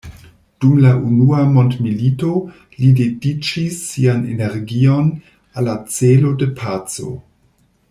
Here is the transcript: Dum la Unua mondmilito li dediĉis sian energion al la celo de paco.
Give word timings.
Dum 0.63 0.77
la 0.83 0.93
Unua 1.09 1.41
mondmilito 1.57 2.31
li 2.79 2.89
dediĉis 3.01 3.77
sian 3.91 4.25
energion 4.37 5.13
al 5.59 5.71
la 5.73 5.77
celo 5.99 6.33
de 6.43 6.49
paco. 6.63 7.15